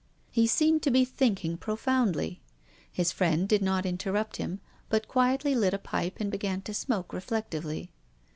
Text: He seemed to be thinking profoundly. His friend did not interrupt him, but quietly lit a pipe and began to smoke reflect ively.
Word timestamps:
He 0.31 0.47
seemed 0.47 0.81
to 0.81 0.89
be 0.89 1.05
thinking 1.05 1.57
profoundly. 1.57 2.41
His 2.91 3.11
friend 3.11 3.47
did 3.47 3.61
not 3.61 3.85
interrupt 3.85 4.37
him, 4.37 4.59
but 4.89 5.07
quietly 5.07 5.53
lit 5.53 5.75
a 5.75 5.77
pipe 5.77 6.17
and 6.19 6.31
began 6.31 6.63
to 6.63 6.73
smoke 6.73 7.13
reflect 7.13 7.51
ively. 7.53 7.89